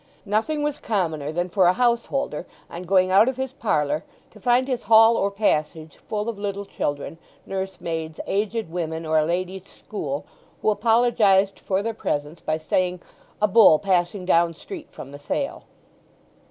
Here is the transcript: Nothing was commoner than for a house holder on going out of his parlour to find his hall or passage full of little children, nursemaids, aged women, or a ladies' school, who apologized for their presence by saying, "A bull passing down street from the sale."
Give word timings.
Nothing 0.25 0.63
was 0.63 0.79
commoner 0.79 1.31
than 1.31 1.47
for 1.49 1.67
a 1.67 1.73
house 1.73 2.07
holder 2.07 2.47
on 2.71 2.85
going 2.85 3.11
out 3.11 3.29
of 3.29 3.37
his 3.37 3.53
parlour 3.53 4.03
to 4.31 4.39
find 4.39 4.67
his 4.67 4.81
hall 4.81 5.15
or 5.15 5.29
passage 5.29 5.99
full 6.09 6.27
of 6.27 6.39
little 6.39 6.65
children, 6.65 7.19
nursemaids, 7.45 8.19
aged 8.25 8.71
women, 8.71 9.05
or 9.05 9.19
a 9.19 9.25
ladies' 9.25 9.67
school, 9.67 10.25
who 10.63 10.71
apologized 10.71 11.59
for 11.59 11.83
their 11.83 11.93
presence 11.93 12.41
by 12.41 12.57
saying, 12.57 12.99
"A 13.43 13.47
bull 13.47 13.77
passing 13.77 14.25
down 14.25 14.55
street 14.55 14.89
from 14.89 15.11
the 15.11 15.19
sale." 15.19 15.65